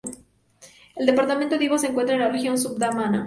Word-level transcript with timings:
El 0.95 1.05
departamento 1.05 1.53
de 1.53 1.59
Divo 1.59 1.77
se 1.77 1.85
encuentra 1.85 2.15
en 2.15 2.21
la 2.21 2.29
región 2.31 2.57
Sud-Bandama. 2.57 3.19